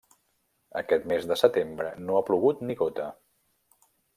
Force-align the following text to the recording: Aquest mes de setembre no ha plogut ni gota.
Aquest 0.81 1.05
mes 1.11 1.27
de 1.33 1.37
setembre 1.41 1.91
no 2.07 2.17
ha 2.21 2.25
plogut 2.31 2.65
ni 2.71 2.79
gota. 2.83 3.09